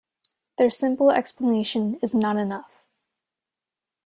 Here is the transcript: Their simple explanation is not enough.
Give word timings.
Their 0.57 0.71
simple 0.71 1.11
explanation 1.11 1.99
is 2.01 2.15
not 2.15 2.35
enough. 2.35 2.87